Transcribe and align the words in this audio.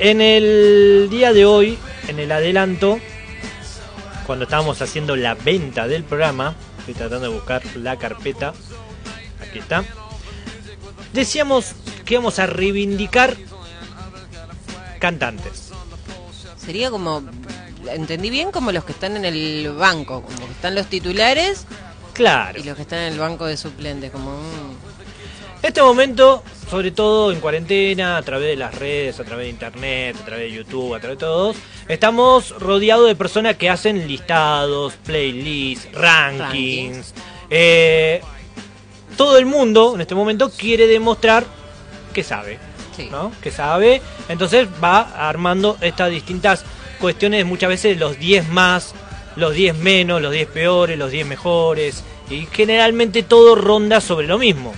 En 0.00 0.22
el 0.22 1.08
día 1.10 1.34
de 1.34 1.44
hoy, 1.44 1.78
en 2.08 2.18
el 2.18 2.32
adelanto, 2.32 2.98
cuando 4.26 4.44
estábamos 4.44 4.80
haciendo 4.80 5.14
la 5.14 5.34
venta 5.34 5.86
del 5.86 6.04
programa, 6.04 6.54
estoy 6.78 6.94
tratando 6.94 7.28
de 7.28 7.34
buscar 7.34 7.62
la 7.76 7.98
carpeta, 7.98 8.54
aquí 9.42 9.58
está, 9.58 9.84
decíamos 11.12 11.72
que 12.06 12.14
íbamos 12.14 12.38
a 12.38 12.46
reivindicar 12.46 13.36
cantantes. 15.00 15.70
Sería 16.56 16.90
como, 16.90 17.22
entendí 17.86 18.30
bien, 18.30 18.52
como 18.52 18.72
los 18.72 18.84
que 18.84 18.92
están 18.92 19.18
en 19.18 19.26
el 19.26 19.70
banco, 19.76 20.22
como 20.22 20.46
que 20.46 20.52
están 20.52 20.74
los 20.74 20.86
titulares 20.86 21.66
Claro. 22.14 22.58
y 22.58 22.62
los 22.62 22.74
que 22.74 22.82
están 22.82 23.00
en 23.00 23.12
el 23.12 23.18
banco 23.18 23.44
de 23.44 23.58
suplentes, 23.58 24.10
como... 24.10 24.32
En 25.62 25.68
este 25.68 25.82
momento, 25.82 26.42
sobre 26.70 26.92
todo 26.92 27.32
en 27.32 27.40
cuarentena, 27.40 28.16
a 28.16 28.22
través 28.22 28.48
de 28.48 28.56
las 28.56 28.74
redes, 28.74 29.18
a 29.18 29.24
través 29.24 29.46
de 29.46 29.50
internet, 29.50 30.16
a 30.20 30.24
través 30.24 30.50
de 30.50 30.56
YouTube, 30.56 30.94
a 30.94 31.00
través 31.00 31.18
de 31.18 31.24
todos, 31.26 31.56
estamos 31.88 32.50
rodeados 32.60 33.08
de 33.08 33.16
personas 33.16 33.56
que 33.56 33.68
hacen 33.68 34.06
listados, 34.06 34.94
playlists, 35.04 35.90
rankings. 35.92 36.38
Rankings. 36.40 37.14
Eh, 37.50 38.20
todo 39.16 39.36
el 39.38 39.46
mundo 39.46 39.94
en 39.96 40.00
este 40.02 40.14
momento 40.14 40.50
quiere 40.50 40.86
demostrar 40.86 41.44
que 42.14 42.22
sabe, 42.22 42.58
Sí. 42.96 43.08
¿no? 43.10 43.32
Que 43.42 43.50
sabe. 43.50 44.00
Entonces 44.28 44.68
va 44.82 45.28
armando 45.28 45.76
estas 45.80 46.10
distintas 46.10 46.64
cuestiones, 47.00 47.44
muchas 47.44 47.68
veces 47.68 47.98
los 47.98 48.18
10 48.18 48.48
más, 48.48 48.94
los 49.36 49.54
10 49.54 49.76
menos, 49.76 50.22
los 50.22 50.32
10 50.32 50.46
peores, 50.48 50.96
los 50.98 51.10
10 51.10 51.26
mejores. 51.26 52.04
Y 52.30 52.46
generalmente 52.52 53.24
todo 53.24 53.56
ronda 53.56 54.00
sobre 54.00 54.26
lo 54.28 54.38
mismo. 54.38 54.72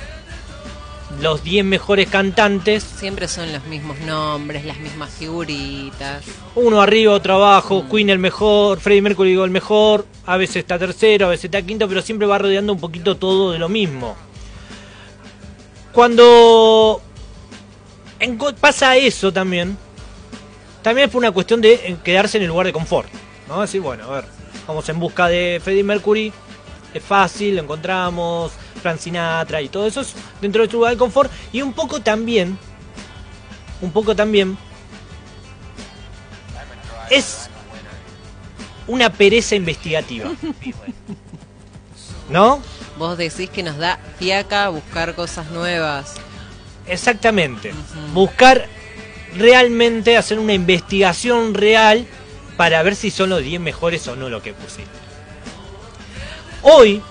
Los 1.22 1.44
10 1.44 1.64
mejores 1.64 2.08
cantantes, 2.08 2.82
Siempre 2.82 3.28
son 3.28 3.52
los 3.52 3.64
mismos 3.66 3.96
nombres, 4.00 4.64
las 4.64 4.80
mismas 4.80 5.08
figuritas. 5.08 6.24
uno 6.56 6.82
arriba, 6.82 7.12
otro 7.12 7.34
abajo, 7.34 7.86
Queen 7.88 8.10
el 8.10 8.18
mejor, 8.18 8.80
Freddie 8.80 9.02
Mercury 9.02 9.34
el 9.34 9.50
mejor, 9.50 10.04
a 10.26 10.36
veces 10.36 10.56
está 10.56 10.80
tercero, 10.80 11.26
a 11.26 11.28
veces 11.28 11.44
está 11.44 11.62
quinto, 11.62 11.88
pero 11.88 12.02
siempre 12.02 12.26
va 12.26 12.38
rodeando 12.38 12.72
un 12.72 12.80
poquito 12.80 13.16
todo 13.16 13.52
de 13.52 13.60
lo 13.60 13.68
mismo. 13.68 14.16
Cuando 15.92 17.00
en 18.18 18.36
pasa 18.60 18.96
eso 18.96 19.32
también, 19.32 19.78
también 20.82 21.08
por 21.08 21.20
una 21.20 21.30
cuestión 21.30 21.60
de 21.60 21.74
eh, 21.74 21.96
quedarse 22.02 22.38
en 22.38 22.42
el 22.42 22.48
lugar 22.48 22.66
de 22.66 22.72
confort. 22.72 23.08
¿no? 23.46 23.60
Decir, 23.60 23.80
bueno, 23.80 24.06
a 24.06 24.10
ver, 24.16 24.24
vamos 24.66 24.88
en 24.88 24.98
busca 24.98 25.28
de 25.28 25.60
Freddie 25.62 25.84
Mercury, 25.84 26.32
es 26.92 27.02
fácil, 27.04 27.54
lo 27.54 27.62
encontramos, 27.62 28.50
Frank 28.80 28.98
Sinatra 28.98 29.60
y 29.60 29.68
todo 29.68 29.86
eso 29.86 30.00
es 30.00 30.14
dentro 30.40 30.62
de 30.62 30.68
tu 30.68 30.78
lugar 30.78 30.92
de 30.92 30.98
confort. 30.98 31.30
Y 31.52 31.62
un 31.62 31.72
poco 31.72 32.00
también, 32.00 32.58
un 33.80 33.92
poco 33.92 34.14
también, 34.16 34.56
es 37.10 37.48
una 38.86 39.10
pereza 39.10 39.54
investigativa. 39.54 40.30
¿No? 42.30 42.62
Vos 42.98 43.18
decís 43.18 43.50
que 43.50 43.62
nos 43.62 43.78
da 43.78 43.98
fiaca 44.18 44.68
buscar 44.68 45.14
cosas 45.14 45.50
nuevas. 45.50 46.14
Exactamente. 46.86 47.72
Buscar 48.12 48.68
realmente 49.36 50.16
hacer 50.16 50.38
una 50.38 50.52
investigación 50.52 51.54
real 51.54 52.06
para 52.56 52.82
ver 52.82 52.96
si 52.96 53.10
son 53.10 53.30
los 53.30 53.42
10 53.42 53.60
mejores 53.60 54.06
o 54.08 54.16
no 54.16 54.28
lo 54.28 54.42
que 54.42 54.52
pusiste. 54.52 54.90
Hoy 56.62 57.02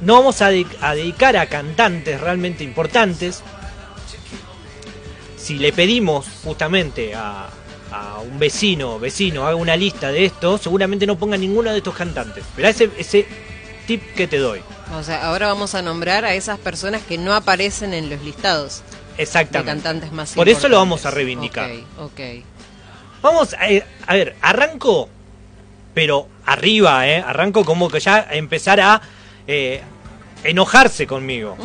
no 0.00 0.14
vamos 0.14 0.42
a, 0.42 0.48
de- 0.50 0.66
a 0.80 0.94
dedicar 0.94 1.36
a 1.36 1.46
cantantes 1.46 2.20
realmente 2.20 2.64
importantes. 2.64 3.42
Si 5.36 5.58
le 5.58 5.72
pedimos 5.72 6.26
justamente 6.44 7.14
a, 7.14 7.48
a 7.92 8.18
un 8.18 8.38
vecino, 8.38 8.98
vecino, 8.98 9.46
haga 9.46 9.56
una 9.56 9.76
lista 9.76 10.10
de 10.10 10.24
esto, 10.24 10.58
seguramente 10.58 11.06
no 11.06 11.16
ponga 11.16 11.36
ninguno 11.36 11.70
de 11.70 11.78
estos 11.78 11.94
cantantes. 11.94 12.44
Pero 12.56 12.68
ese, 12.68 12.90
ese 12.98 13.26
tip 13.86 14.02
que 14.14 14.26
te 14.26 14.38
doy. 14.38 14.60
O 14.94 15.02
sea, 15.02 15.26
ahora 15.26 15.46
vamos 15.48 15.74
a 15.74 15.82
nombrar 15.82 16.24
a 16.24 16.34
esas 16.34 16.58
personas 16.58 17.02
que 17.02 17.16
no 17.18 17.34
aparecen 17.34 17.94
en 17.94 18.10
los 18.10 18.20
listados 18.22 18.82
de 19.16 19.22
Exactamente. 19.22 19.72
cantantes 19.72 20.12
más 20.12 20.32
Por 20.32 20.48
eso 20.48 20.68
lo 20.68 20.76
vamos 20.78 21.06
a 21.06 21.10
reivindicar. 21.10 21.70
Ok, 21.98 22.12
ok. 22.12 22.20
Vamos 23.22 23.54
a, 23.54 23.68
eh, 23.68 23.84
a 24.06 24.14
ver, 24.14 24.36
arranco, 24.40 25.08
pero 25.94 26.28
arriba, 26.44 27.08
¿eh? 27.08 27.22
Arranco 27.24 27.64
como 27.64 27.88
que 27.88 27.98
ya 28.00 28.26
a 28.28 28.34
empezar 28.34 28.80
a 28.80 29.00
eh, 29.46 29.82
enojarse 30.44 31.06
conmigo. 31.06 31.56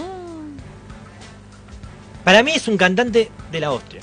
Para 2.23 2.43
mí 2.43 2.53
es 2.53 2.67
un 2.67 2.77
cantante 2.77 3.31
de 3.51 3.59
la 3.59 3.71
hostia. 3.71 4.01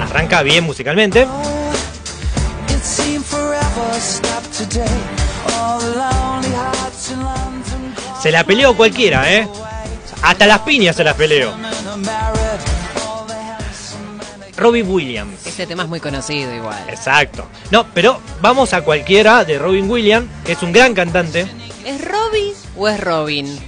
Arranca 0.00 0.42
bien 0.42 0.64
musicalmente. 0.64 1.26
Se 8.22 8.30
la 8.30 8.44
peleó 8.44 8.76
cualquiera, 8.76 9.32
¿eh? 9.32 9.48
Hasta 10.22 10.46
las 10.46 10.60
piñas 10.60 10.96
se 10.96 11.04
las 11.04 11.14
peleó. 11.14 11.54
Robbie 14.56 14.82
Williams. 14.82 15.46
Este 15.46 15.66
tema 15.66 15.82
es 15.82 15.88
muy 15.88 16.00
conocido 16.00 16.54
igual. 16.54 16.82
Exacto. 16.88 17.46
No, 17.70 17.86
pero 17.92 18.20
vamos 18.40 18.72
a 18.72 18.82
cualquiera 18.82 19.44
de 19.44 19.58
Robin 19.58 19.88
Williams, 19.90 20.28
que 20.44 20.52
es 20.52 20.62
un 20.62 20.72
gran 20.72 20.94
cantante. 20.94 21.46
¿Es 21.84 22.02
Robbie 22.04 22.54
o 22.76 22.88
es 22.88 22.98
Robin? 23.00 23.58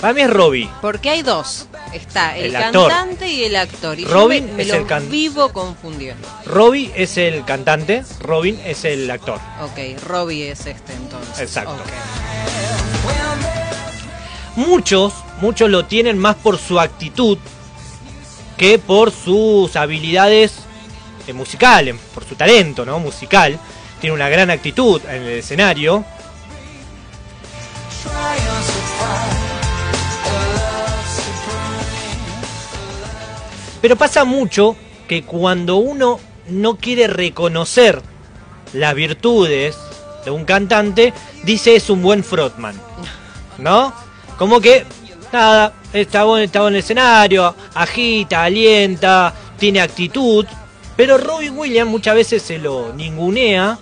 Para 0.00 0.12
mí 0.12 0.20
es 0.20 0.30
Robbie. 0.30 0.70
Porque 0.82 1.08
hay 1.10 1.22
dos. 1.22 1.68
Está 1.94 2.36
el, 2.36 2.52
cantante 2.52 3.28
y 3.30 3.44
el 3.44 3.56
actor. 3.56 3.98
Y 3.98 4.02
yo 4.02 4.10
Robin 4.10 4.44
me, 4.44 4.52
me 4.52 4.62
es 4.64 4.70
el 4.70 4.84
can- 4.86 5.08
vivo 5.10 5.50
confundiendo. 5.52 6.28
Robbie 6.44 6.92
es 6.94 7.16
el 7.16 7.44
cantante, 7.46 8.04
Robin 8.20 8.60
es 8.66 8.84
el 8.84 9.10
actor. 9.10 9.40
Ok, 9.62 10.02
Robbie 10.06 10.50
es 10.50 10.66
este 10.66 10.92
entonces. 10.92 11.40
Exacto. 11.40 11.76
Muchos, 14.56 15.12
muchos 15.40 15.70
lo 15.70 15.86
tienen 15.86 16.18
más 16.18 16.36
por 16.36 16.58
su 16.58 16.78
actitud 16.80 17.38
que 18.56 18.78
por 18.78 19.10
sus 19.10 19.76
habilidades 19.76 20.60
eh, 21.26 21.32
musicales, 21.32 21.96
por 22.14 22.24
su 22.24 22.34
talento, 22.34 22.84
¿no? 22.84 22.98
Musical. 22.98 23.58
Tiene 24.00 24.14
una 24.14 24.28
gran 24.28 24.50
actitud 24.50 25.00
en 25.06 25.22
el 25.22 25.38
escenario. 25.38 26.04
Pero 33.80 33.96
pasa 33.96 34.24
mucho 34.24 34.76
que 35.08 35.22
cuando 35.24 35.76
uno 35.76 36.18
no 36.48 36.76
quiere 36.76 37.06
reconocer 37.06 38.02
las 38.72 38.94
virtudes 38.94 39.76
de 40.24 40.30
un 40.30 40.44
cantante, 40.44 41.12
dice 41.44 41.76
es 41.76 41.88
un 41.90 42.02
buen 42.02 42.24
frontman. 42.24 42.80
¿No? 43.58 43.92
Como 44.38 44.60
que, 44.60 44.84
nada, 45.32 45.72
está 45.92 46.24
bueno, 46.24 46.44
está 46.44 46.60
bueno 46.60 46.74
en 46.74 46.74
el 46.76 46.80
escenario, 46.84 47.54
agita, 47.74 48.44
alienta, 48.44 49.32
tiene 49.58 49.80
actitud. 49.80 50.46
Pero 50.96 51.18
Robin 51.18 51.56
Williams 51.56 51.90
muchas 51.90 52.14
veces 52.14 52.42
se 52.42 52.58
lo 52.58 52.92
ningunea, 52.94 53.78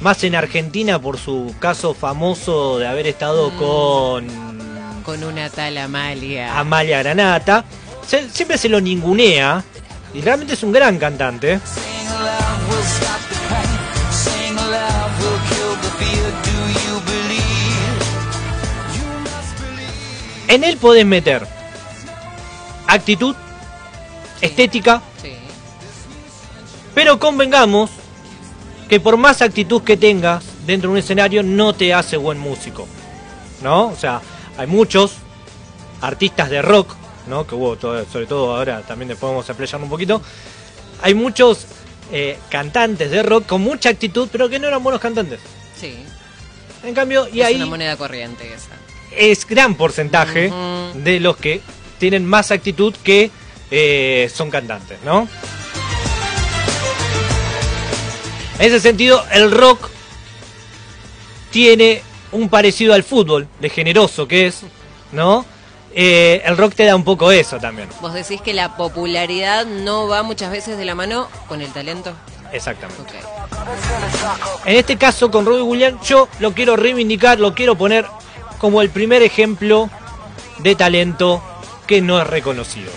más 0.00 0.22
en 0.24 0.34
Argentina 0.34 0.98
por 1.00 1.18
su 1.18 1.54
caso 1.58 1.92
famoso 1.94 2.78
de 2.78 2.86
haber 2.86 3.06
estado 3.08 3.50
con 3.56 4.26
Con 5.04 5.24
una 5.24 5.50
tal 5.50 5.76
Amalia. 5.78 6.58
Amalia 6.58 6.98
Granata. 7.02 7.64
Se- 8.06 8.28
siempre 8.30 8.58
se 8.58 8.68
lo 8.68 8.80
ningunea. 8.80 9.64
Y 10.14 10.20
realmente 10.20 10.54
es 10.54 10.62
un 10.62 10.72
gran 10.72 10.98
cantante. 10.98 11.58
En 20.52 20.64
él 20.64 20.76
podés 20.76 21.06
meter 21.06 21.46
actitud, 22.86 23.34
estética, 24.42 25.00
Sí. 25.22 25.32
pero 26.94 27.18
convengamos 27.18 27.90
que 28.86 29.00
por 29.00 29.16
más 29.16 29.40
actitud 29.40 29.82
que 29.82 29.96
tengas 29.96 30.44
dentro 30.66 30.90
de 30.90 30.92
un 30.92 30.98
escenario 30.98 31.42
no 31.42 31.72
te 31.72 31.94
hace 31.94 32.18
buen 32.18 32.38
músico. 32.38 32.86
¿No? 33.62 33.86
O 33.86 33.96
sea, 33.96 34.20
hay 34.58 34.66
muchos 34.66 35.12
artistas 36.02 36.50
de 36.50 36.60
rock, 36.60 36.94
¿no? 37.28 37.46
Que 37.46 37.54
hubo, 37.54 37.76
todo- 37.76 38.04
sobre 38.12 38.26
todo 38.26 38.54
ahora 38.54 38.82
también 38.82 39.08
después 39.08 39.30
vamos 39.30 39.48
a 39.48 39.54
playar 39.54 39.80
un 39.80 39.88
poquito. 39.88 40.20
Hay 41.00 41.14
muchos 41.14 41.64
eh, 42.10 42.38
cantantes 42.50 43.10
de 43.10 43.22
rock 43.22 43.46
con 43.46 43.62
mucha 43.62 43.88
actitud, 43.88 44.28
pero 44.30 44.50
que 44.50 44.58
no 44.58 44.68
eran 44.68 44.82
buenos 44.82 45.00
cantantes. 45.00 45.40
Sí. 45.80 45.94
En 46.84 46.92
cambio, 46.94 47.26
y 47.32 47.40
es 47.40 47.46
ahí 47.46 47.56
una 47.56 47.64
moneda 47.66 47.96
corriente 47.96 48.52
esa. 48.52 48.71
Es 49.16 49.46
gran 49.46 49.74
porcentaje 49.74 50.52
de 50.94 51.20
los 51.20 51.36
que 51.36 51.60
tienen 51.98 52.26
más 52.26 52.50
actitud 52.50 52.94
que 53.02 53.30
eh, 53.70 54.30
son 54.34 54.50
cantantes, 54.50 54.98
¿no? 55.04 55.28
En 58.58 58.66
ese 58.66 58.80
sentido, 58.80 59.24
el 59.32 59.50
rock 59.50 59.88
tiene 61.50 62.02
un 62.32 62.48
parecido 62.48 62.94
al 62.94 63.02
fútbol, 63.02 63.48
de 63.60 63.70
generoso 63.70 64.28
que 64.28 64.46
es, 64.46 64.62
¿no? 65.10 65.44
eh, 65.94 66.42
el 66.44 66.56
rock 66.56 66.74
te 66.74 66.84
da 66.84 66.96
un 66.96 67.04
poco 67.04 67.30
eso 67.30 67.58
también. 67.58 67.88
Vos 68.00 68.14
decís 68.14 68.40
que 68.40 68.54
la 68.54 68.76
popularidad 68.76 69.66
no 69.66 70.08
va 70.08 70.22
muchas 70.22 70.50
veces 70.50 70.78
de 70.78 70.84
la 70.84 70.94
mano 70.94 71.28
con 71.48 71.60
el 71.60 71.72
talento. 71.72 72.14
Exactamente. 72.52 73.14
En 74.64 74.76
este 74.76 74.96
caso 74.96 75.30
con 75.30 75.46
Robbie 75.46 75.62
Williams 75.62 76.06
yo 76.06 76.28
lo 76.38 76.52
quiero 76.52 76.76
reivindicar, 76.76 77.40
lo 77.40 77.54
quiero 77.54 77.76
poner 77.76 78.06
como 78.62 78.80
el 78.80 78.90
primer 78.90 79.24
ejemplo 79.24 79.90
de 80.60 80.76
talento 80.76 81.42
que 81.88 82.00
no 82.00 82.22
es 82.22 82.26
reconocido. 82.28 82.92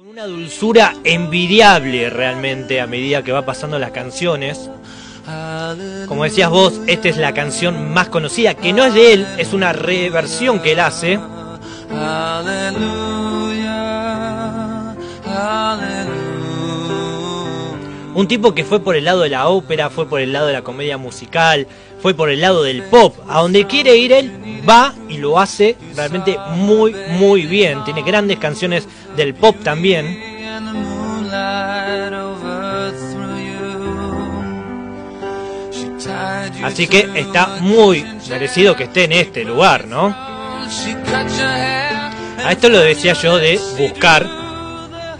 Con 0.00 0.08
una 0.08 0.24
dulzura 0.24 0.94
envidiable 1.04 2.08
realmente 2.08 2.80
a 2.80 2.86
medida 2.86 3.22
que 3.22 3.32
va 3.32 3.44
pasando 3.44 3.78
las 3.78 3.90
canciones. 3.90 4.70
Como 6.08 6.24
decías 6.24 6.48
vos, 6.48 6.80
esta 6.86 7.10
es 7.10 7.18
la 7.18 7.34
canción 7.34 7.92
más 7.92 8.08
conocida, 8.08 8.54
que 8.54 8.72
no 8.72 8.82
es 8.82 8.94
de 8.94 9.12
él, 9.12 9.26
es 9.36 9.52
una 9.52 9.74
reversión 9.74 10.60
que 10.60 10.72
él 10.72 10.80
hace. 10.80 11.18
Un 18.14 18.26
tipo 18.26 18.54
que 18.54 18.64
fue 18.64 18.80
por 18.80 18.96
el 18.96 19.04
lado 19.04 19.20
de 19.20 19.28
la 19.28 19.48
ópera, 19.48 19.90
fue 19.90 20.08
por 20.08 20.22
el 20.22 20.32
lado 20.32 20.46
de 20.46 20.54
la 20.54 20.62
comedia 20.62 20.96
musical, 20.96 21.66
fue 22.00 22.14
por 22.14 22.30
el 22.30 22.40
lado 22.40 22.62
del 22.62 22.84
pop. 22.84 23.16
A 23.28 23.42
donde 23.42 23.66
quiere 23.66 23.98
ir 23.98 24.12
él, 24.12 24.62
va 24.66 24.94
y 25.08 25.18
lo 25.18 25.38
hace 25.38 25.76
realmente 25.94 26.38
muy, 26.54 26.94
muy 27.10 27.46
bien. 27.46 27.84
Tiene 27.84 28.02
grandes 28.02 28.38
canciones 28.38 28.88
del 29.16 29.34
pop 29.34 29.56
también. 29.62 30.30
Así 36.62 36.86
que 36.86 37.10
está 37.14 37.58
muy 37.60 38.04
merecido 38.28 38.76
que 38.76 38.84
esté 38.84 39.04
en 39.04 39.12
este 39.12 39.44
lugar, 39.44 39.86
¿no? 39.86 40.14
A 42.44 42.52
esto 42.52 42.68
lo 42.68 42.78
decía 42.80 43.12
yo 43.14 43.38
de 43.38 43.60
buscar 43.78 44.26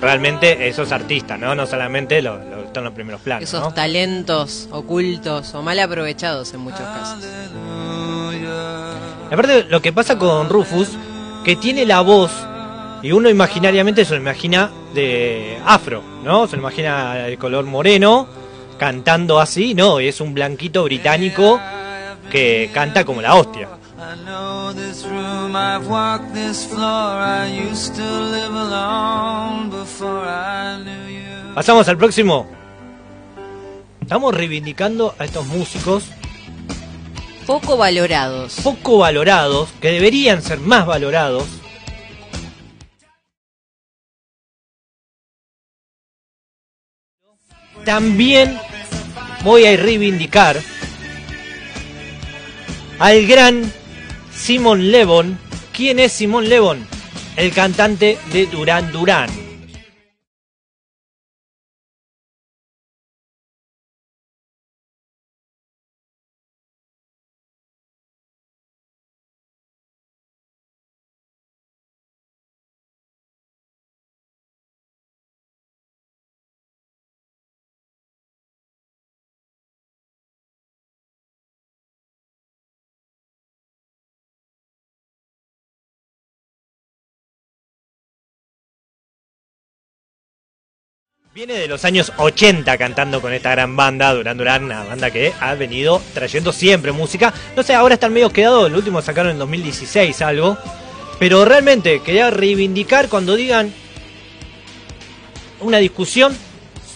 realmente 0.00 0.69
esos 0.69 0.92
artistas, 0.92 1.38
¿no? 1.38 1.54
No 1.54 1.66
solamente 1.66 2.22
los 2.22 2.44
lo, 2.44 2.56
que 2.56 2.66
están 2.66 2.84
los 2.84 2.92
primeros 2.92 3.20
planos, 3.20 3.44
Esos 3.44 3.60
¿no? 3.60 3.75
talentos 3.75 4.69
ocultos 4.70 5.54
o 5.54 5.62
mal 5.62 5.78
aprovechados 5.78 6.52
en 6.54 6.60
muchos 6.60 6.81
casos. 6.81 7.25
Aparte, 9.31 9.64
lo 9.64 9.81
que 9.81 9.92
pasa 9.92 10.19
con 10.19 10.48
Rufus, 10.48 10.88
que 11.44 11.56
tiene 11.56 11.87
la 11.87 12.00
voz, 12.00 12.31
y 13.02 13.12
uno 13.12 13.29
imaginariamente 13.29 14.05
se 14.05 14.14
lo 14.14 14.20
imagina 14.20 14.70
de 14.94 15.58
afro, 15.64 16.02
¿no? 16.25 16.47
Se 16.47 16.56
lo 16.56 16.62
imagina 16.62 17.14
de 17.14 17.37
color 17.37 17.64
moreno, 17.64 18.26
cantando 18.79 19.41
así, 19.41 19.75
no, 19.75 20.00
es 20.00 20.20
un 20.20 20.35
blanquito 20.35 20.85
británico 20.85 21.61
que 22.31 22.70
canta 22.73 23.05
como 23.05 23.20
la 23.20 23.35
hostia. 23.35 23.69
Pasamos 31.55 31.88
al 31.88 31.99
próximo. 31.99 32.49
Estamos 34.00 34.35
reivindicando 34.35 35.14
a 35.19 35.25
estos 35.25 35.47
músicos 35.47 36.05
Poco 37.47 37.76
valorados. 37.76 38.61
poco 38.62 38.99
valorados, 38.99 39.70
que 39.81 39.91
deberían 39.91 40.43
ser 40.43 40.61
más 40.61 40.87
valorados. 40.87 41.60
También 47.85 48.59
voy 49.43 49.65
a 49.67 49.77
reivindicar 49.77 50.61
al 52.99 53.27
gran 53.27 53.73
Simon 54.35 54.91
Levon. 54.91 55.38
¿Quién 55.73 55.99
es 55.99 56.12
Simon 56.12 56.49
Levon? 56.49 56.87
El 57.37 57.53
cantante 57.53 58.19
de 58.32 58.47
Duran 58.47 58.93
Duran. 58.93 59.50
Viene 91.32 91.55
de 91.55 91.69
los 91.69 91.85
años 91.85 92.12
80 92.17 92.77
cantando 92.77 93.21
con 93.21 93.32
esta 93.32 93.53
gran 93.53 93.77
banda, 93.77 94.12
Duran 94.12 94.37
Duran, 94.37 94.65
una 94.65 94.82
banda 94.82 95.12
que 95.12 95.32
ha 95.38 95.55
venido 95.55 96.03
trayendo 96.12 96.53
siempre 96.53 96.91
música. 96.91 97.32
No 97.55 97.62
sé, 97.62 97.73
ahora 97.73 97.94
están 97.94 98.12
medio 98.12 98.31
quedados, 98.31 98.67
el 98.67 98.75
último 98.75 99.00
sacaron 99.00 99.31
en 99.31 99.38
2016 99.38 100.23
algo. 100.23 100.59
Pero 101.21 101.44
realmente 101.44 102.03
quería 102.03 102.31
reivindicar 102.31 103.09
cuando 103.09 103.37
digan 103.37 103.73
una 105.61 105.79
discusión, 105.79 106.37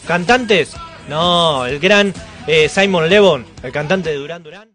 cantantes, 0.04 0.74
no, 1.08 1.64
el 1.66 1.78
gran 1.78 2.12
eh, 2.48 2.68
Simon 2.68 3.08
Levon, 3.08 3.46
el 3.62 3.70
cantante 3.70 4.10
de 4.10 4.16
Duran 4.16 4.42
Duran. 4.42 4.73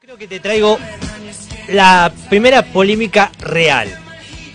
Creo 0.00 0.16
que 0.16 0.26
te 0.26 0.40
traigo 0.40 0.78
la 1.68 2.10
primera 2.30 2.62
polémica 2.62 3.30
real. 3.38 3.86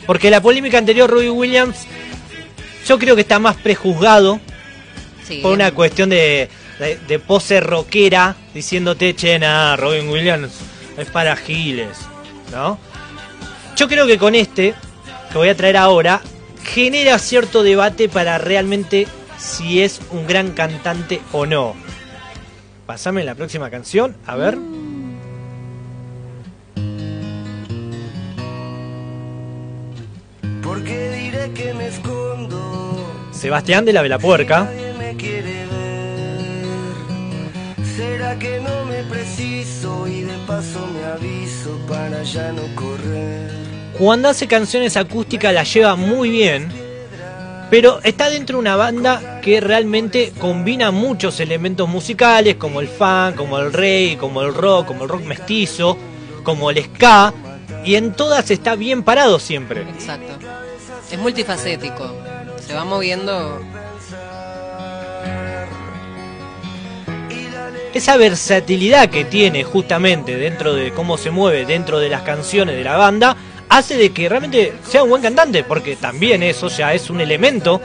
Porque 0.07 0.31
la 0.31 0.41
polémica 0.41 0.79
anterior, 0.79 1.07
Robbie 1.07 1.29
Williams, 1.29 1.85
yo 2.87 2.97
creo 2.97 3.13
que 3.13 3.21
está 3.21 3.37
más 3.37 3.55
prejuzgado 3.57 4.39
Sí, 5.23 5.41
por 5.43 5.51
una 5.51 5.71
cuestión 5.71 6.09
de, 6.09 6.49
de, 6.79 6.97
de 6.97 7.19
pose 7.19 7.59
rockera, 7.59 8.35
diciéndote, 8.55 9.15
che, 9.15 9.37
nada, 9.37 9.75
Robin 9.75 10.09
Williams 10.09 10.51
es 10.97 11.11
para 11.11 11.35
giles, 11.35 11.95
¿no? 12.51 12.79
Yo 13.75 13.87
creo 13.87 14.07
que 14.07 14.17
con 14.17 14.33
este, 14.33 14.73
que 15.31 15.37
voy 15.37 15.49
a 15.49 15.55
traer 15.55 15.77
ahora, 15.77 16.21
genera 16.63 17.19
cierto 17.19 17.61
debate 17.61 18.09
para 18.09 18.39
realmente 18.39 19.07
si 19.37 19.83
es 19.83 20.01
un 20.09 20.25
gran 20.25 20.53
cantante 20.53 21.21
o 21.31 21.45
no. 21.45 21.75
Pasame 22.87 23.23
la 23.23 23.35
próxima 23.35 23.69
canción, 23.69 24.15
a 24.25 24.35
ver. 24.35 24.57
Porque 24.57 24.84
que 31.55 31.73
me 31.73 31.87
escondo, 31.87 33.09
Sebastián 33.31 33.85
de 33.85 33.93
la 33.93 34.01
Velapuerca. 34.01 34.65
nadie 34.65 34.93
me 34.93 35.15
quiere 35.15 35.65
ver. 35.67 36.65
¿Será 37.95 38.37
que 38.37 38.59
no 38.59 38.85
me 38.85 39.03
preciso 39.03 40.05
y 40.05 40.21
de 40.21 40.37
paso 40.45 40.85
me 40.93 41.05
aviso 41.05 41.79
para 41.87 42.21
ya 42.23 42.51
no 42.51 42.63
correr? 42.75 43.49
Cuando 43.97 44.27
hace 44.27 44.47
canciones 44.47 44.97
acústicas 44.97 45.53
la 45.53 45.63
lleva 45.63 45.95
muy 45.95 46.29
bien, 46.29 46.67
pero 47.69 48.01
está 48.03 48.29
dentro 48.29 48.57
de 48.57 48.59
una 48.59 48.75
banda 48.75 49.39
que 49.41 49.61
realmente 49.61 50.33
combina 50.37 50.91
muchos 50.91 51.39
elementos 51.39 51.87
musicales, 51.87 52.55
como 52.55 52.81
el 52.81 52.89
funk, 52.89 53.35
como 53.35 53.57
el 53.59 53.71
reggae, 53.71 54.17
como 54.17 54.41
el 54.41 54.53
rock, 54.53 54.87
como 54.87 55.03
el 55.03 55.09
rock 55.09 55.23
mestizo, 55.23 55.97
como 56.43 56.69
el 56.69 56.83
ska, 56.83 57.33
y 57.85 57.95
en 57.95 58.11
todas 58.13 58.51
está 58.51 58.75
bien 58.75 59.03
parado 59.03 59.39
siempre. 59.39 59.83
Exacto. 59.83 60.64
Es 61.11 61.17
multifacético. 61.19 62.15
Se 62.65 62.73
va 62.73 62.83
moviendo. 62.83 63.61
Esa 67.93 68.17
versatilidad 68.17 69.09
que 69.09 69.23
tiene 69.23 69.63
justamente 69.63 70.35
dentro 70.35 70.73
de 70.73 70.91
cómo 70.91 71.17
se 71.17 71.31
mueve 71.31 71.65
dentro 71.65 71.99
de 71.99 72.09
las 72.09 72.23
canciones 72.23 72.75
de 72.75 72.83
la 72.83 72.97
banda 72.97 73.37
hace 73.69 73.95
de 73.95 74.11
que 74.11 74.27
realmente 74.27 74.73
sea 74.83 75.03
un 75.03 75.09
buen 75.09 75.21
cantante, 75.21 75.63
porque 75.63 75.95
también 75.95 76.43
eso 76.43 76.67
ya 76.67 76.93
es 76.93 77.09
un 77.09 77.21
elemento 77.21 77.79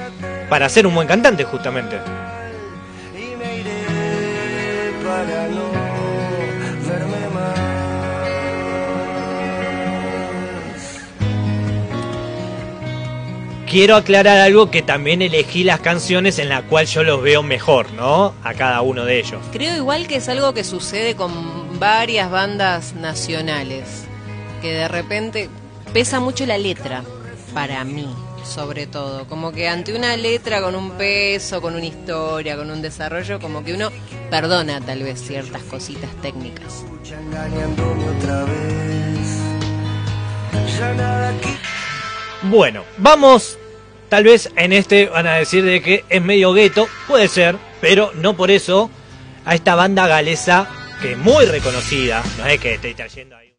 para 0.48 0.68
ser 0.68 0.86
un 0.86 0.94
buen 0.94 1.06
cantante 1.06 1.44
justamente. 1.44 1.96
Quiero 13.70 13.94
aclarar 13.94 14.38
algo 14.38 14.68
que 14.68 14.82
también 14.82 15.22
elegí 15.22 15.62
las 15.62 15.78
canciones 15.78 16.40
en 16.40 16.48
las 16.48 16.64
cuales 16.64 16.92
yo 16.92 17.04
los 17.04 17.22
veo 17.22 17.44
mejor, 17.44 17.92
¿no? 17.92 18.34
A 18.42 18.52
cada 18.52 18.80
uno 18.80 19.04
de 19.04 19.20
ellos. 19.20 19.40
Creo 19.52 19.76
igual 19.76 20.08
que 20.08 20.16
es 20.16 20.28
algo 20.28 20.52
que 20.52 20.64
sucede 20.64 21.14
con 21.14 21.78
varias 21.78 22.32
bandas 22.32 22.94
nacionales, 22.94 24.06
que 24.60 24.72
de 24.72 24.88
repente 24.88 25.48
pesa 25.92 26.18
mucho 26.18 26.46
la 26.46 26.58
letra, 26.58 27.04
para 27.54 27.84
mí, 27.84 28.08
sobre 28.44 28.88
todo. 28.88 29.28
Como 29.28 29.52
que 29.52 29.68
ante 29.68 29.94
una 29.94 30.16
letra 30.16 30.60
con 30.60 30.74
un 30.74 30.90
peso, 30.98 31.62
con 31.62 31.76
una 31.76 31.86
historia, 31.86 32.56
con 32.56 32.72
un 32.72 32.82
desarrollo, 32.82 33.38
como 33.38 33.62
que 33.62 33.74
uno 33.74 33.90
perdona 34.30 34.80
tal 34.80 35.04
vez 35.04 35.22
ciertas 35.22 35.62
cositas 35.62 36.10
técnicas. 36.20 36.84
Bueno, 42.42 42.82
vamos. 42.98 43.59
Tal 44.10 44.24
vez 44.24 44.50
en 44.56 44.72
este 44.72 45.06
van 45.06 45.28
a 45.28 45.34
decir 45.34 45.64
de 45.64 45.80
que 45.80 46.04
es 46.08 46.20
medio 46.20 46.52
gueto, 46.52 46.88
puede 47.06 47.28
ser, 47.28 47.56
pero 47.80 48.10
no 48.16 48.36
por 48.36 48.50
eso 48.50 48.90
a 49.44 49.54
esta 49.54 49.76
banda 49.76 50.08
galesa 50.08 50.68
que 51.00 51.12
es 51.12 51.18
muy 51.18 51.44
reconocida. 51.46 52.20
No 52.36 52.44
es 52.46 52.58
que 52.58 52.74
estoy 52.74 52.92
trayendo 52.94 53.36
ahí. 53.36 53.49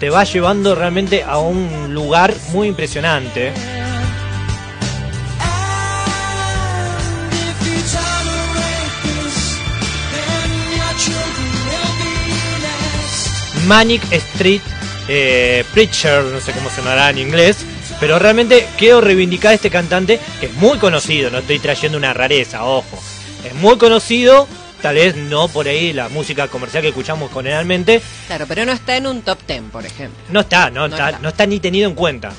Te 0.00 0.10
va 0.10 0.24
llevando 0.24 0.74
realmente 0.74 1.22
a 1.22 1.38
un 1.38 1.94
lugar 1.94 2.34
muy 2.52 2.66
impresionante. 2.66 3.52
Manic 13.66 14.02
Street 14.10 14.62
eh, 15.06 15.64
Preacher, 15.72 16.24
no 16.24 16.40
sé 16.40 16.52
cómo 16.52 16.68
sonará 16.68 17.10
en 17.10 17.18
inglés, 17.18 17.58
pero 18.00 18.18
realmente 18.18 18.66
quiero 18.76 19.00
reivindicar 19.00 19.52
a 19.52 19.54
este 19.54 19.70
cantante 19.70 20.18
que 20.40 20.46
es 20.46 20.54
muy 20.54 20.78
conocido, 20.78 21.30
no 21.30 21.38
estoy 21.38 21.60
trayendo 21.60 21.96
una 21.96 22.12
rareza, 22.12 22.64
ojo, 22.64 22.98
es 23.44 23.54
muy 23.54 23.78
conocido, 23.78 24.48
tal 24.82 24.94
vez 24.94 25.16
no 25.16 25.48
por 25.48 25.66
ahí 25.68 25.92
la 25.92 26.08
música 26.08 26.48
comercial 26.48 26.82
que 26.82 26.88
escuchamos 26.88 27.30
generalmente, 27.32 28.00
Claro, 28.26 28.46
pero 28.48 28.64
no 28.64 28.72
está 28.72 28.96
en 28.96 29.06
un 29.06 29.22
top 29.22 29.38
ten, 29.46 29.70
por 29.70 29.84
ejemplo. 29.84 30.18
no 30.30 30.40
está, 30.40 30.70
no, 30.70 30.80
No 30.88 30.94
está, 30.94 31.08
está. 31.10 31.18
no 31.22 31.28
está 31.28 31.46
ni 31.46 31.60
tenido 31.60 31.88
en 31.88 31.94
cuenta. 31.94 32.32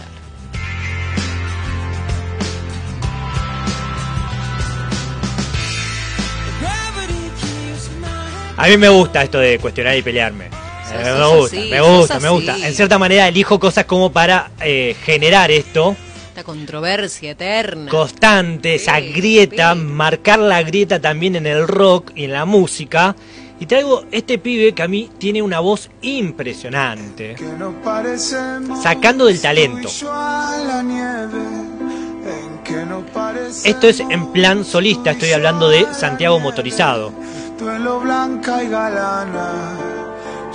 A 8.58 8.68
mí 8.68 8.78
me 8.78 8.90
gusta 8.90 9.24
esto 9.24 9.40
de 9.40 9.58
cuestionar 9.60 9.98
y 9.98 10.02
pelearme. 10.02 10.46
Eh, 10.94 11.14
me 11.18 11.26
gusta, 11.26 11.58
así, 11.58 11.70
me 11.70 11.82
gusta, 11.82 12.20
me 12.20 12.30
gusta. 12.30 12.58
En 12.68 12.74
cierta 12.76 12.98
manera 13.00 13.28
elijo 13.28 13.60
cosas 13.60 13.86
como 13.86 14.12
para 14.12 14.52
eh, 14.62 14.96
generar 15.04 15.50
esto 15.50 15.96
Esta 16.32 16.44
controversia 16.46 17.32
eterna. 17.32 17.92
constante, 17.92 18.76
esa 18.76 19.00
Sí, 19.02 19.12
grieta, 19.12 19.74
sí. 19.74 19.80
marcar 19.82 20.40
la 20.40 20.64
grieta 20.64 20.98
también 21.02 21.36
en 21.36 21.46
el 21.46 21.68
rock 21.68 22.12
y 22.16 22.24
en 22.24 22.32
la 22.32 22.46
música. 22.46 23.18
Y 23.60 23.66
traigo 23.66 24.06
este 24.12 24.38
pibe 24.38 24.74
que 24.74 24.82
a 24.82 24.88
mí 24.88 25.10
tiene 25.18 25.42
una 25.42 25.60
voz 25.60 25.90
impresionante. 26.02 27.36
Sacando 28.82 29.26
del 29.26 29.42
talento. 29.42 29.90
Esto 33.66 33.88
es 33.88 34.00
en 34.00 34.32
plan 34.32 34.64
solista, 34.64 35.12
estoy 35.12 35.34
hablando 35.34 35.68
de 35.68 35.86
Santiago 35.94 36.40
Motorizado. 36.40 37.12
tú 37.60 37.70
en 37.70 37.84
lo 37.84 38.00
blanca 38.00 38.64
y 38.64 38.70
galana 38.70 39.78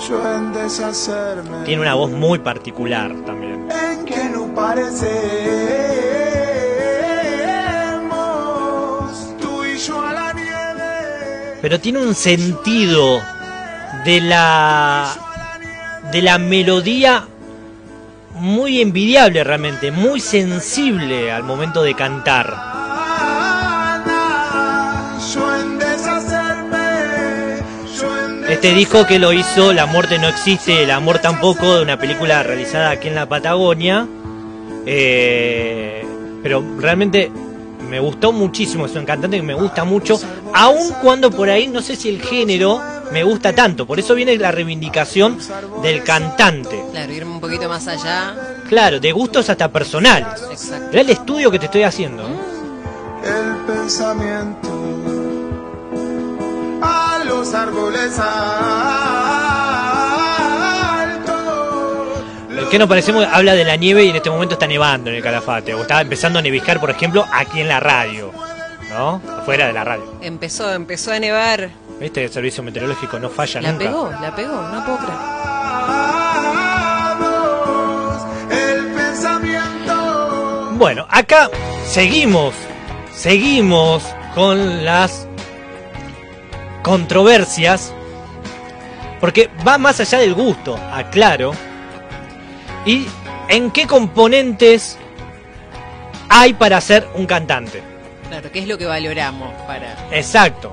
yo 0.09 0.35
en 0.37 0.53
deshacerme 0.53 1.65
Tiene 1.65 1.83
una 1.83 1.95
voz 1.95 2.11
muy 2.11 2.39
particular 2.39 3.13
también. 3.25 3.69
en 3.71 4.05
que 4.05 4.25
nos 4.29 4.51
parecemos 8.27 9.37
tú 9.41 9.65
y 9.65 9.79
yo 9.79 10.01
a 10.01 10.13
la 10.13 10.33
nieve 10.33 11.59
Pero 11.63 11.81
tiene 11.81 11.99
un 12.01 12.15
sentido 12.15 13.21
de 14.05 14.21
la 14.21 15.13
de 16.13 16.23
la 16.23 16.39
melodía 16.39 17.25
muy 18.35 18.81
envidiable 18.83 19.43
realmente, 19.43 19.91
muy 19.91 20.21
sensible 20.21 21.33
al 21.33 21.43
momento 21.43 21.83
de 21.83 21.95
cantar. 21.95 22.76
Este 28.57 28.73
disco 28.73 29.07
que 29.07 29.19
lo 29.19 29.35
hizo 29.35 29.75
La 29.75 29.85
muerte 29.85 30.19
no 30.19 30.29
existe, 30.29 30.83
el 30.83 30.91
amor 30.91 31.19
tampoco, 31.19 31.77
de 31.77 31.83
una 31.83 31.99
película 31.99 32.43
realizada 32.43 32.89
aquí 32.89 33.09
en 33.09 33.15
la 33.15 33.29
Patagonia. 33.29 34.09
Eh, 34.87 36.03
pero 36.43 36.65
realmente 36.79 37.31
me 37.91 38.01
gustó 38.01 38.33
muchísimo, 38.33 38.87
es 38.87 38.95
un 38.95 39.05
cantante 39.05 39.37
que 39.37 39.43
me 39.43 39.53
gusta 39.53 39.85
mucho, 39.85 40.19
aun 40.55 40.95
cuando 41.03 41.31
por 41.31 41.51
ahí 41.51 41.69
no 41.69 41.83
sé 41.83 41.97
si 41.97 42.09
el 42.09 42.23
género 42.23 42.81
me 43.13 43.25
gusta 43.25 43.55
tanto. 43.55 43.87
Por 43.87 43.99
eso 43.99 44.15
viene 44.15 44.35
la 44.39 44.51
reivindicación 44.53 45.39
del 45.83 46.03
cantante. 46.03 46.83
Claro, 46.93 47.13
irme 47.13 47.33
un 47.33 47.41
poquito 47.41 47.69
más 47.69 47.87
allá. 47.87 48.35
Claro, 48.71 48.99
de 48.99 49.13
gustos 49.13 49.51
hasta 49.51 49.71
personales. 49.71 50.43
Exacto. 50.51 50.97
El 50.97 51.11
estudio 51.11 51.51
que 51.51 51.59
te 51.59 51.67
estoy 51.67 51.83
haciendo. 51.83 52.23
el 53.23 53.57
pensamiento 53.67 54.96
los 57.37 57.55
árboles 57.55 58.19
altos. 58.19 58.31
Que 62.71 62.79
nos 62.79 62.89
parecemos 62.89 63.27
habla 63.31 63.55
de 63.55 63.65
la 63.65 63.77
nieve 63.77 64.05
y 64.05 64.09
en 64.11 64.17
este 64.17 64.31
momento 64.31 64.55
está 64.55 64.67
nevando 64.67 65.11
en 65.11 65.17
el 65.17 65.23
Calafate. 65.23 65.75
O 65.75 65.83
está 65.83 66.01
empezando 66.01 66.39
a 66.39 66.43
neviscar, 66.43 66.81
por 66.81 66.89
ejemplo, 66.91 67.27
aquí 67.33 67.61
en 67.61 67.69
la 67.69 67.79
radio. 67.81 68.33
¿No? 68.91 69.21
Afuera 69.39 69.67
de 69.67 69.73
la 69.75 69.85
radio. 69.85 70.05
Empezó, 70.23 70.73
empezó 70.73 71.13
a 71.13 71.19
nevar. 71.19 71.69
¿Viste? 72.01 72.25
El 72.25 72.33
servicio 72.33 72.63
meteorológico 72.63 73.19
no 73.19 73.29
falla 73.29 73.61
La 73.61 73.73
nunca. 73.73 73.85
pegó, 73.85 74.11
la 74.11 74.35
pegó, 74.35 74.63
no 74.63 74.85
puedo 74.85 74.99
creer. 74.99 75.19
El 78.79 78.87
pensamiento 78.95 80.71
Bueno, 80.75 81.07
acá 81.11 81.51
seguimos. 81.87 82.55
Seguimos 83.15 84.03
con 84.35 84.85
las 84.85 85.26
controversias. 86.87 87.93
Porque 89.19 89.51
va 89.67 89.77
más 89.77 89.99
allá 89.99 90.19
del 90.19 90.35
gusto, 90.35 90.79
aclaro. 90.93 91.53
¿Y 92.85 93.09
en 93.49 93.73
qué 93.73 93.89
componentes 93.89 94.97
hay 96.29 96.55
para 96.55 96.81
ser 96.81 97.09
un 97.15 97.27
cantante? 97.27 97.83
Claro, 98.29 98.53
¿qué 98.53 98.61
es 98.61 98.69
lo 98.69 98.79
que 98.79 98.87
valoramos 98.87 99.53
para...? 99.67 99.97
Exacto. 100.13 100.73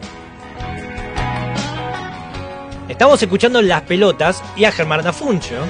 Estamos 2.87 3.19
escuchando 3.23 3.59
Las 3.63 3.81
Pelotas 3.81 4.43
y 4.55 4.65
a 4.65 4.71
Germán 4.71 5.01
Dafuncho. 5.01 5.65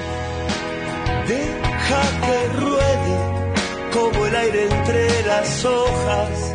Deja 1.26 2.02
que 2.26 2.48
ruede 2.58 3.16
como 3.94 4.26
el 4.26 4.36
aire 4.36 4.64
entre 4.64 5.22
las 5.22 5.64
hojas. 5.64 6.54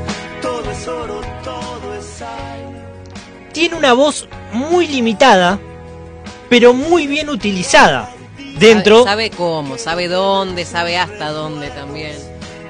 Tiene 3.60 3.76
una 3.76 3.92
voz 3.92 4.26
muy 4.54 4.88
limitada, 4.88 5.60
pero 6.48 6.74
muy 6.74 7.08
bien 7.08 7.30
utilizada. 7.30 8.10
Dentro, 8.58 9.04
Sabe, 9.04 9.28
sabe 9.28 9.30
cómo, 9.32 9.78
sabe 9.78 10.08
dónde, 10.08 10.64
sabe 10.64 10.98
hasta 10.98 11.32
dónde 11.32 11.70
también. 11.72 12.16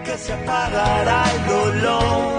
Que 0.04 0.18
se 0.18 0.34
apagará 0.34 1.26
el 1.32 1.46
dolor. 1.46 2.34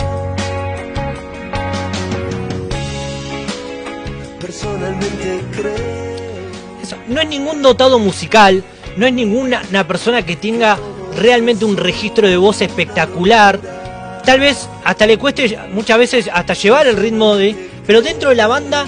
personalmente 4.41 5.45
cree. 5.53 6.83
Eso, 6.83 6.97
No 7.07 7.21
es 7.21 7.29
ningún 7.29 7.63
dotado 7.63 8.01
musical, 8.01 8.65
no 8.97 9.07
es 9.07 9.13
ninguna 9.13 9.63
una 9.71 9.87
persona 9.87 10.27
que 10.27 10.35
tenga 10.35 10.77
realmente 11.17 11.65
un 11.65 11.77
registro 11.77 12.27
de 12.27 12.37
voz 12.37 12.63
espectacular. 12.63 13.61
Tal 14.25 14.41
vez 14.41 14.69
hasta 14.83 15.07
le 15.07 15.19
cueste 15.19 15.57
muchas 15.73 15.99
veces 15.99 16.31
hasta 16.33 16.55
llevar 16.55 16.89
el 16.89 16.97
ritmo 16.97 17.37
de... 17.37 17.70
Pero 17.91 18.03
dentro 18.03 18.29
de 18.29 18.37
la 18.37 18.47
banda 18.47 18.87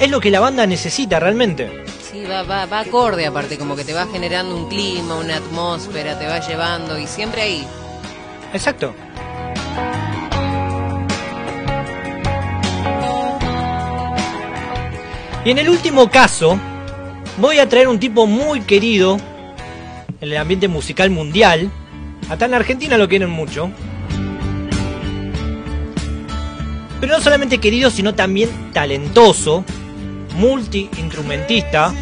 es 0.00 0.10
lo 0.10 0.18
que 0.18 0.30
la 0.30 0.40
banda 0.40 0.66
necesita 0.66 1.20
realmente. 1.20 1.84
Sí, 2.00 2.24
va, 2.24 2.42
va, 2.42 2.64
va 2.64 2.80
acorde 2.80 3.26
aparte, 3.26 3.58
como 3.58 3.76
que 3.76 3.84
te 3.84 3.92
va 3.92 4.06
generando 4.06 4.56
un 4.56 4.70
clima, 4.70 5.16
una 5.16 5.36
atmósfera, 5.36 6.18
te 6.18 6.26
va 6.26 6.40
llevando 6.40 6.98
y 6.98 7.06
siempre 7.06 7.42
ahí. 7.42 7.66
Exacto. 8.54 8.94
Y 15.44 15.50
en 15.50 15.58
el 15.58 15.68
último 15.68 16.10
caso, 16.10 16.58
voy 17.36 17.58
a 17.58 17.68
traer 17.68 17.88
un 17.88 18.00
tipo 18.00 18.26
muy 18.26 18.62
querido 18.62 19.18
en 20.22 20.32
el 20.32 20.38
ambiente 20.38 20.68
musical 20.68 21.10
mundial. 21.10 21.70
Acá 22.30 22.46
en 22.46 22.54
Argentina 22.54 22.96
lo 22.96 23.10
quieren 23.10 23.28
mucho. 23.28 23.70
Pero 27.04 27.18
no 27.18 27.22
solamente 27.22 27.58
querido, 27.58 27.90
sino 27.90 28.14
también 28.14 28.72
talentoso, 28.72 29.62
multi-instrumentista. 30.36 31.92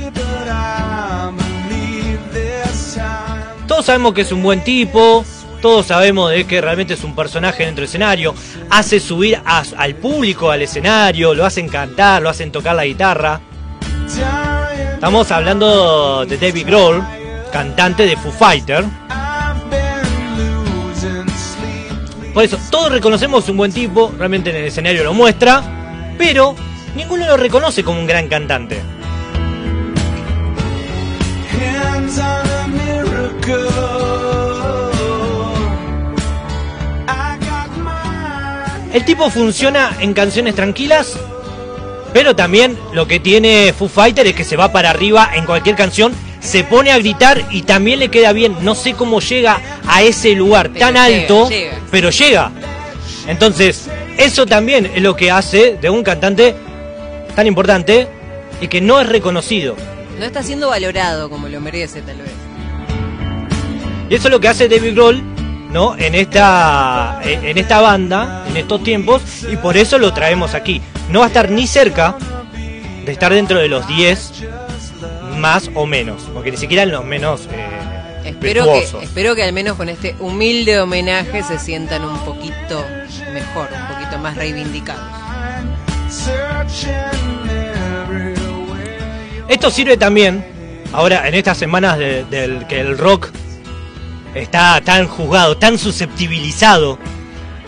Todos 3.67 3.85
sabemos 3.85 4.15
que 4.15 4.21
es 4.21 4.31
un 4.31 4.45
buen 4.45 4.63
tipo, 4.63 5.25
todos 5.61 5.87
sabemos 5.87 6.31
de 6.31 6.45
que 6.45 6.61
realmente 6.61 6.95
es 6.95 7.03
un 7.03 7.17
personaje 7.17 7.65
dentro 7.65 7.81
del 7.81 7.89
escenario, 7.89 8.33
hace 8.71 9.01
subir 9.01 9.43
al 9.45 9.97
público 9.97 10.53
al 10.53 10.63
escenario, 10.63 11.35
lo 11.35 11.45
hacen 11.45 11.69
cantar, 11.69 12.23
lo 12.23 12.29
hacen 12.29 12.53
tocar 12.53 12.77
la 12.77 12.85
guitarra. 12.85 13.41
Estamos 14.95 15.33
hablando 15.33 16.25
de 16.27 16.39
David 16.39 16.65
Grohl, 16.65 17.03
cantante 17.51 18.07
de 18.07 18.17
Foo 18.17 18.31
Fighter. 18.31 18.85
Por 22.35 22.45
eso, 22.45 22.59
todos 22.71 22.91
reconocemos 22.91 23.49
un 23.49 23.59
buen 23.59 23.73
tipo, 23.73 24.13
realmente 24.17 24.51
en 24.51 24.57
el 24.57 24.65
escenario 24.65 25.05
lo 25.05 25.13
muestra, 25.13 26.15
pero 26.17 26.55
ninguno 26.97 27.27
lo 27.27 27.37
reconoce 27.37 27.85
como 27.85 28.01
un 28.01 28.07
gran 28.07 28.29
cantante. 28.29 28.81
El 38.93 39.07
tipo 39.07 39.31
funciona 39.31 39.97
en 40.01 40.13
canciones 40.13 40.55
tranquilas, 40.55 41.19
pero 42.13 42.37
también 42.37 42.79
lo 42.93 43.07
que 43.07 43.21
tiene 43.21 43.73
Foo 43.73 43.89
Fighter 43.89 44.27
es 44.27 44.35
que 44.35 44.45
se 44.45 44.57
va 44.57 44.71
para 44.71 44.91
arriba 44.91 45.31
en 45.35 45.47
cualquier 45.47 45.77
canción, 45.77 46.13
se 46.43 46.65
pone 46.65 46.91
a 46.93 46.99
gritar 46.99 47.43
y 47.51 47.63
también 47.63 47.99
le 48.01 48.11
queda 48.11 48.33
bien. 48.33 48.57
No 48.61 48.75
sé 48.75 48.93
cómo 48.93 49.21
llega 49.21 49.61
a 49.87 50.03
ese 50.03 50.35
lugar 50.35 50.71
Pero 50.73 50.81
tan 50.87 50.95
llega, 50.95 51.05
alto, 51.05 51.49
llega. 51.49 51.79
pero 51.91 52.11
llega. 52.11 52.51
Entonces, 53.27 53.89
eso 54.19 54.45
también 54.45 54.91
es 54.95 55.01
lo 55.03 55.17
que 55.17 55.31
hace 55.31 55.79
de 55.81 55.89
un 55.89 56.03
cantante 56.03 56.55
tan 57.35 57.47
importante 57.47 58.09
y 58.61 58.67
que 58.69 58.81
no 58.81 59.01
es 59.01 59.09
reconocido. 59.09 59.77
No 60.19 60.25
está 60.27 60.43
siendo 60.43 60.69
valorado 60.69 61.31
como 61.31 61.49
lo 61.49 61.61
merece, 61.61 62.03
tal 62.03 62.17
vez. 62.19 62.31
Y 64.11 64.15
eso 64.17 64.29
es 64.29 64.33
lo 64.33 64.41
que 64.41 64.49
hace 64.49 64.69
David 64.69 64.95
Grohl, 64.95 65.23
¿no? 65.71 65.97
En 65.97 66.15
esta, 66.15 67.21
en 67.25 67.57
esta 67.57 67.81
banda, 67.81 68.45
en 68.49 68.57
estos 68.59 68.83
tiempos, 68.85 69.23
y 69.51 69.57
por 69.57 69.77
eso 69.77 69.97
lo 69.99 70.13
traemos 70.13 70.55
aquí. 70.55 70.83
No 71.09 71.21
va 71.21 71.27
a 71.27 71.29
estar 71.29 71.51
ni 71.51 71.67
cerca 71.67 72.17
de 73.07 73.11
estar 73.13 73.33
dentro 73.33 73.59
de 73.59 73.69
los 73.69 73.87
10, 73.89 74.33
más 75.43 75.69
o 75.75 75.85
menos, 75.87 76.23
porque 76.33 76.53
ni 76.53 76.57
siquiera 76.57 76.85
en 76.85 76.93
los 76.93 77.05
menos 77.05 77.49
eh, 77.53 77.67
Espero 78.25 78.65
que, 78.65 78.79
espero 79.03 79.35
que 79.35 79.43
al 79.43 79.53
menos 79.53 79.77
con 79.77 79.89
este 79.89 80.15
humilde 80.21 80.81
homenaje 80.81 81.43
se 81.43 81.59
sientan 81.59 82.05
un 82.05 82.17
poquito 82.21 82.87
mejor, 83.33 83.69
un 83.73 83.95
poquito 83.97 84.19
más 84.19 84.37
reivindicados. 84.37 85.03
Esto 89.49 89.71
sirve 89.71 89.97
también, 89.97 90.45
ahora 90.93 91.27
en 91.29 91.35
estas 91.35 91.59
semanas 91.59 91.99
de- 91.99 92.25
del 92.25 92.67
que 92.69 92.81
el 92.81 92.97
rock 92.97 93.31
está 94.35 94.81
tan 94.83 95.09
juzgado, 95.09 95.57
tan 95.59 95.77
susceptibilizado, 95.77 96.99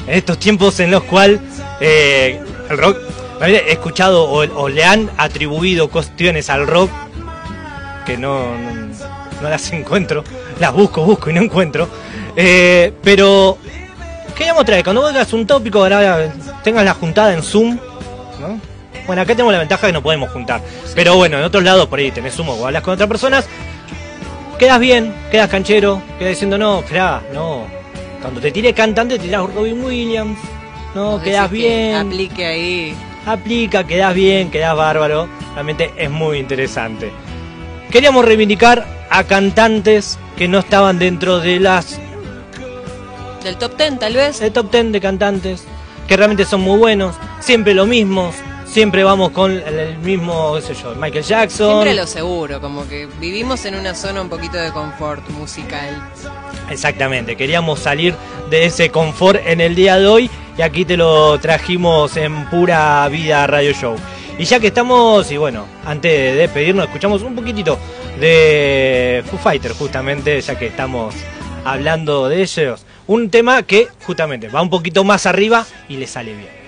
en 0.07 0.15
estos 0.15 0.39
tiempos 0.39 0.79
en 0.81 0.91
los 0.93 1.03
cuales 1.03 1.41
eh, 1.81 2.41
el 2.71 2.79
rock, 2.79 2.97
he 3.43 3.73
escuchado 3.73 4.25
o, 4.25 4.39
o 4.63 4.69
le 4.69 4.85
han 4.85 5.11
atribuido 5.19 5.89
cuestiones 5.89 6.49
al 6.49 6.67
rock 6.67 6.91
que 8.05 8.17
no, 8.17 8.57
no, 8.57 8.89
no 9.43 9.49
las 9.49 9.73
encuentro, 9.73 10.25
las 10.61 10.73
busco, 10.73 11.03
busco 11.05 11.31
y 11.31 11.33
no 11.33 11.43
encuentro, 11.43 11.89
Eh, 12.37 12.93
pero 13.03 13.59
queríamos 14.37 14.65
traer, 14.65 14.83
cuando 14.83 15.03
vengas 15.05 15.33
un 15.33 15.47
tópico, 15.47 15.79
ahora 15.81 16.33
tengas 16.65 16.85
la 16.85 16.95
juntada 16.95 17.33
en 17.33 17.43
Zoom, 17.43 17.79
¿no? 18.41 18.61
Bueno, 19.07 19.23
acá 19.23 19.35
tenemos 19.35 19.53
la 19.53 19.59
ventaja 19.59 19.87
que 19.87 19.93
no 19.93 20.03
podemos 20.03 20.31
juntar. 20.31 20.61
Pero 20.95 21.15
bueno, 21.17 21.37
en 21.39 21.45
otros 21.45 21.63
lados 21.63 21.87
por 21.89 21.99
ahí 21.99 22.11
tenés 22.11 22.35
Zoom 22.35 22.49
o 22.49 22.67
hablas 22.67 22.83
con 22.83 22.95
otras 22.95 23.09
personas. 23.09 23.47
Quedas 24.59 24.81
bien, 24.81 25.13
quedas 25.31 25.51
canchero, 25.51 26.01
quedas 26.19 26.31
diciendo, 26.31 26.57
no, 26.57 26.81
esperá, 26.81 27.23
no. 27.33 27.67
Cuando 28.23 28.41
te 28.41 28.51
tire 28.51 28.73
cantante, 28.73 29.19
te 29.19 29.25
tirás 29.25 29.43
Robin 29.55 29.85
Williams. 29.85 30.39
No, 30.95 31.13
Vos 31.13 31.23
quedas 31.23 31.51
bien. 31.51 31.97
Aplique 31.97 32.47
ahí. 32.47 32.95
Aplica, 33.27 33.85
quedas 33.85 34.15
bien, 34.15 34.51
quedas 34.51 34.75
bárbaro. 34.77 35.29
Realmente 35.55 35.93
es 35.97 36.11
muy 36.11 36.39
interesante. 36.39 37.13
Queríamos 37.91 38.25
reivindicar 38.25 38.87
a 39.11 39.25
cantantes 39.25 40.19
que 40.37 40.49
no 40.49 40.59
estaban 40.59 40.99
dentro 40.99 41.41
de 41.41 41.61
las 41.61 41.99
Del 43.43 43.57
top 43.57 43.77
10 43.77 43.99
tal 43.99 44.15
vez. 44.15 44.41
el 44.41 44.53
top 44.53 44.71
10 44.71 44.93
de 44.93 45.01
cantantes 45.01 45.65
que 46.07 46.17
realmente 46.17 46.45
son 46.45 46.61
muy 46.61 46.79
buenos, 46.79 47.15
siempre 47.41 47.75
lo 47.75 47.87
mismo, 47.87 48.31
siempre 48.67 49.05
vamos 49.05 49.31
con 49.31 49.53
el, 49.53 49.97
mismo, 49.99 50.55
qué 50.57 50.63
sé 50.63 50.75
yo, 50.75 50.95
Michael 50.97 51.25
Jackson. 51.25 51.69
Siempre 51.69 51.95
lo 51.95 52.07
seguro, 52.07 52.61
como 52.61 52.87
que 52.89 53.07
vivimos 53.21 53.65
en 53.65 53.75
una 53.77 53.95
zona 53.95 54.21
un 54.21 54.29
poquito 54.29 54.57
de 54.57 54.71
confort 54.71 55.27
musical. 55.31 56.11
Exactamente, 56.71 57.37
queríamos 57.37 57.81
salir 57.81 58.15
de 58.51 58.67
ese 58.67 58.91
confort 58.91 59.41
en 59.47 59.61
el 59.61 59.75
día 59.75 59.97
de 59.99 60.07
hoy 60.07 60.31
y 60.59 60.63
aquí 60.63 60.85
te 60.85 60.97
lo 60.97 61.39
trajimos 61.41 62.17
en 62.17 62.49
pura 62.51 63.09
vida 63.09 63.47
radio 63.47 63.73
show. 63.73 63.97
Y 64.37 64.45
ya 64.45 64.59
que 64.59 64.67
estamos, 64.69 65.31
y 65.31 65.37
bueno, 65.37 65.65
antes 65.85 66.11
de 66.11 66.35
despedirnos, 66.35 66.87
escuchamos 66.87 67.23
un 67.23 67.37
poquitito 67.37 67.79
de 68.19 69.23
Foo 69.31 69.39
Fighter, 69.39 69.73
justamente, 69.73 70.41
ya 70.41 70.59
que 70.59 70.67
estamos 70.67 71.15
hablando 71.65 72.29
de 72.29 72.43
ellos. 72.43 72.85
Un 73.07 73.31
tema 73.31 73.63
que 73.63 73.89
justamente 74.05 74.49
va 74.49 74.61
un 74.61 74.71
poquito 74.71 75.05
más 75.05 75.27
arriba 75.27 75.65
y 75.89 75.99
le 75.99 76.07
sale 76.09 76.35
bien. 76.35 76.64